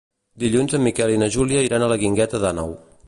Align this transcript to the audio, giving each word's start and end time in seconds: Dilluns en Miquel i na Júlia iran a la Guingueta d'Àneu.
Dilluns 0.43 0.73
en 0.77 0.81
Miquel 0.87 1.13
i 1.15 1.19
na 1.23 1.27
Júlia 1.37 1.61
iran 1.67 1.85
a 1.85 1.91
la 1.93 1.99
Guingueta 2.05 2.41
d'Àneu. 2.47 2.75